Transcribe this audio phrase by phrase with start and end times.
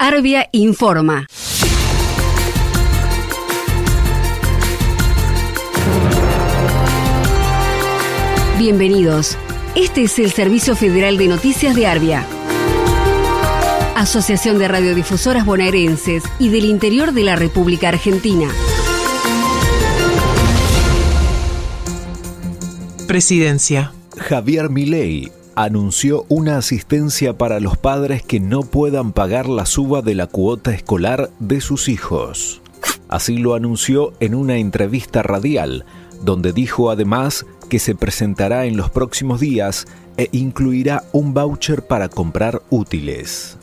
[0.00, 1.26] Arbia informa.
[8.58, 9.36] Bienvenidos.
[9.74, 12.24] Este es el Servicio Federal de Noticias de Arbia.
[13.96, 18.48] Asociación de Radiodifusoras Bonaerenses y del Interior de la República Argentina.
[23.08, 23.92] Presidencia.
[24.16, 25.32] Javier Milei
[25.64, 30.72] anunció una asistencia para los padres que no puedan pagar la suba de la cuota
[30.72, 32.62] escolar de sus hijos.
[33.08, 35.84] Así lo anunció en una entrevista radial,
[36.22, 42.08] donde dijo además que se presentará en los próximos días e incluirá un voucher para
[42.08, 43.57] comprar útiles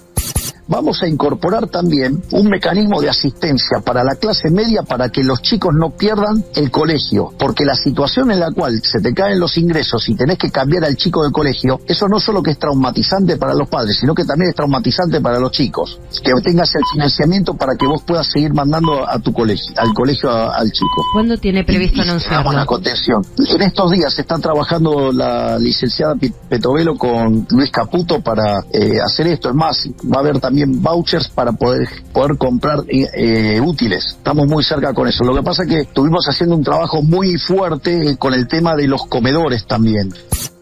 [0.68, 5.42] vamos a incorporar también un mecanismo de asistencia para la clase media para que los
[5.42, 9.58] chicos no pierdan el colegio, porque la situación en la cual se te caen los
[9.58, 13.38] ingresos y tenés que cambiar al chico de colegio, eso no solo que es traumatizante
[13.38, 16.00] para los padres, sino que también es traumatizante para los chicos.
[16.24, 20.30] Que tengas el financiamiento para que vos puedas seguir mandando a tu colegio, al colegio
[20.32, 21.04] al chico.
[21.14, 22.52] ¿Cuándo tiene previsto anunciarlo?
[22.52, 23.22] la contención.
[23.38, 26.16] En estos días está trabajando la licenciada
[26.50, 29.50] Petovelo con Luis Caputo para eh, hacer esto.
[29.50, 34.06] Es más, va a haber también también vouchers para poder, poder comprar eh, eh, útiles.
[34.18, 35.26] Estamos muy cerca con eso.
[35.26, 38.88] Lo que pasa es que estuvimos haciendo un trabajo muy fuerte con el tema de
[38.88, 40.14] los comedores también.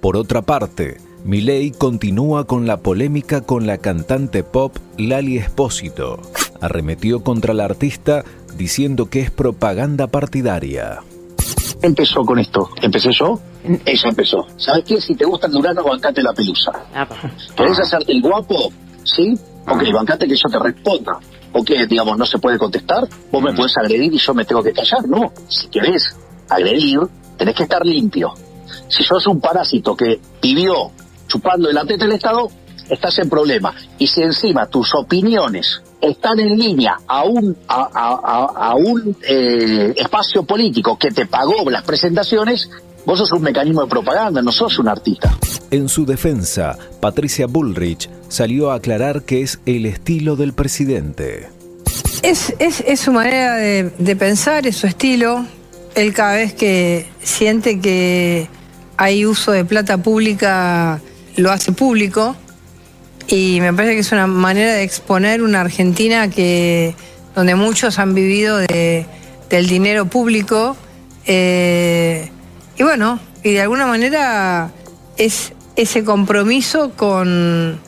[0.01, 6.19] Por otra parte, Milei continúa con la polémica con la cantante pop Lali Espósito.
[6.59, 8.23] Arremetió contra la artista
[8.57, 11.01] diciendo que es propaganda partidaria.
[11.83, 12.69] Empezó con esto.
[12.81, 13.39] ¿Empecé yo?
[13.85, 14.47] Ella empezó.
[14.57, 14.99] ¿Sabes qué?
[14.99, 16.71] Si te gusta el Durano, bancate la pelusa.
[17.55, 18.71] ¿Querés hacerte el guapo?
[19.03, 19.37] ¿Sí?
[19.67, 21.19] Ok, bancate que yo te responda.
[21.53, 24.63] O que, digamos, no se puede contestar, vos me puedes agredir y yo me tengo
[24.63, 25.07] que callar.
[25.07, 26.15] No, si querés
[26.49, 26.99] agredir,
[27.37, 28.33] tenés que estar limpio.
[28.87, 30.91] Si sos un parásito que vivió
[31.27, 32.49] chupando el del Estado,
[32.89, 33.73] estás en problema.
[33.97, 40.97] Y si encima tus opiniones están en línea a un, a, un eh, espacio político
[40.97, 42.69] que te pagó las presentaciones,
[43.05, 45.37] vos sos un mecanismo de propaganda, no sos un artista.
[45.71, 51.49] En su defensa, Patricia Bullrich salió a aclarar que es el estilo del presidente.
[52.21, 52.53] Es,
[52.99, 55.45] su manera de, pensar, es su estilo.
[55.95, 58.47] Él cada vez que siente que
[58.97, 61.01] hay uso de plata pública,
[61.35, 62.35] lo hace público.
[63.27, 66.95] Y me parece que es una manera de exponer una Argentina que
[67.35, 69.05] donde muchos han vivido de,
[69.49, 70.77] del dinero público.
[71.25, 72.29] Eh,
[72.77, 74.71] y bueno, y de alguna manera
[75.17, 77.79] es ese compromiso con,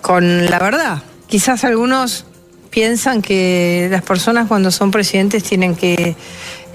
[0.00, 1.02] con la verdad.
[1.26, 2.26] Quizás algunos
[2.70, 6.16] piensan que las personas cuando son presidentes tienen que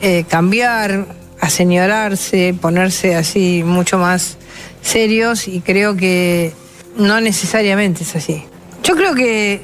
[0.01, 1.07] eh, cambiar,
[1.39, 4.37] aseñorarse, ponerse así mucho más
[4.81, 6.53] serios y creo que
[6.97, 8.43] no necesariamente es así.
[8.83, 9.61] Yo creo que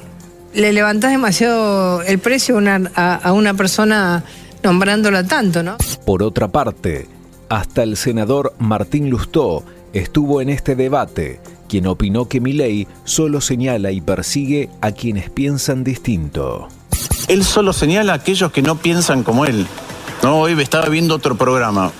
[0.54, 4.24] le levantás demasiado el precio a una, a una persona
[4.62, 5.78] nombrándola tanto, ¿no?
[6.06, 7.08] Por otra parte,
[7.50, 11.40] hasta el senador Martín Lustó estuvo en este debate,
[11.70, 16.68] quien opinó que Milei solo señala y persigue a quienes piensan distinto.
[17.28, 19.66] Él solo señala a aquellos que no piensan como él.
[20.22, 21.92] No, hoy estaba viendo otro programa.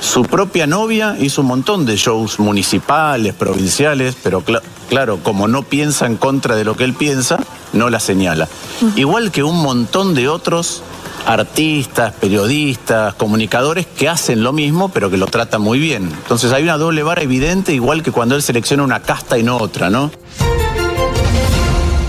[0.00, 4.42] Su propia novia hizo un montón de shows municipales, provinciales, pero
[4.88, 7.38] claro, como no piensa en contra de lo que él piensa,
[7.72, 8.48] no la señala.
[8.94, 10.82] Igual que un montón de otros
[11.26, 16.04] artistas, periodistas, comunicadores que hacen lo mismo, pero que lo tratan muy bien.
[16.04, 19.58] Entonces hay una doble vara evidente, igual que cuando él selecciona una casta y no
[19.58, 20.10] otra, ¿no?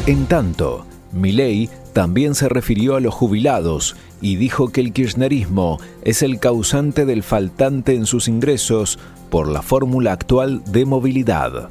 [0.05, 6.21] En tanto, Milei también se refirió a los jubilados y dijo que el kirchnerismo es
[6.21, 8.99] el causante del faltante en sus ingresos
[9.31, 11.69] por la fórmula actual de movilidad.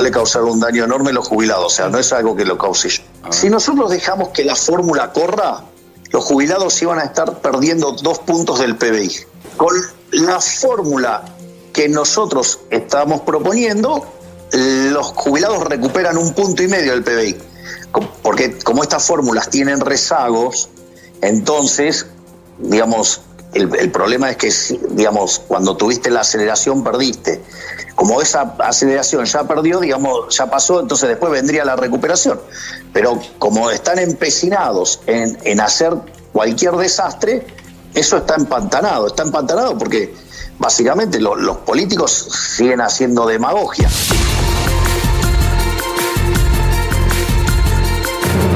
[0.00, 2.56] Le causaron un daño enorme a los jubilados, o sea, no es algo que lo
[2.56, 3.02] cause yo.
[3.30, 5.64] Si nosotros dejamos que la fórmula corra,
[6.10, 9.10] los jubilados iban a estar perdiendo dos puntos del PBI.
[9.56, 9.74] Con
[10.12, 11.24] la fórmula
[11.72, 14.06] que nosotros estamos proponiendo,
[14.52, 17.36] los jubilados recuperan un punto y medio del PBI.
[18.22, 20.70] Porque como estas fórmulas tienen rezagos,
[21.20, 22.06] entonces,
[22.58, 23.22] digamos,
[23.54, 24.52] El, problema es que,
[24.90, 27.42] digamos, cuando tuviste la aceleración perdiste.
[27.94, 32.40] Como esa aceleración ya perdió, digamos, ya pasó, entonces después vendría la recuperación.
[32.92, 35.94] Pero como están empecinados en, en hacer
[36.32, 37.46] cualquier desastre,
[37.94, 39.08] eso está empantanado.
[39.08, 40.14] Está empantanado porque
[40.58, 42.12] básicamente los políticos
[42.56, 43.88] siguen haciendo demagogia.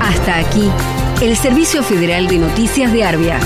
[0.00, 0.70] Hasta aquí,
[1.20, 3.40] el Servicio Federal de Noticias de Arbia.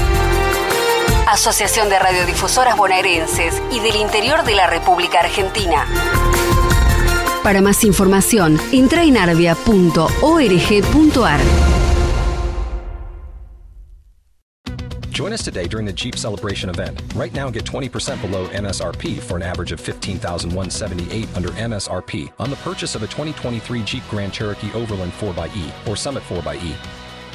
[1.27, 5.85] Asociación de Radiodifusoras Bonaerenses y del Interior de la República Argentina.
[7.43, 9.57] Para más información, entra en arbia.org.ar.
[15.11, 17.03] Join us today during the Jeep Celebration event.
[17.15, 22.57] Right now, get 20% below MSRP for an average of 15178 under MSRP on the
[22.57, 27.06] purchase of a 2023 Jeep Grand Cherokee Overland 4xE or Summit 4xE.